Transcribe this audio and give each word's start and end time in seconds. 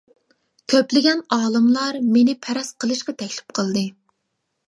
كۆپلىگەن 0.71 1.19
ئالىملار 1.35 1.99
مېنى 2.15 2.35
پەرەز 2.47 2.73
قىلىشقا 2.85 3.15
تەكلىپ 3.19 3.57
قىلدى. 3.59 3.87